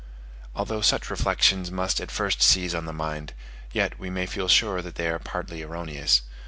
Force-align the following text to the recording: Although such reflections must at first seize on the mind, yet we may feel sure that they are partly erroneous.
Although 0.55 0.81
such 0.81 1.11
reflections 1.11 1.69
must 1.69 2.01
at 2.01 2.09
first 2.09 2.41
seize 2.41 2.73
on 2.73 2.85
the 2.85 2.91
mind, 2.91 3.33
yet 3.71 3.99
we 3.99 4.09
may 4.09 4.25
feel 4.25 4.47
sure 4.47 4.81
that 4.81 4.95
they 4.95 5.07
are 5.07 5.19
partly 5.19 5.61
erroneous. 5.61 6.23